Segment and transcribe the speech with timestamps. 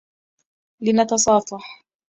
[0.81, 1.83] لنتصافح.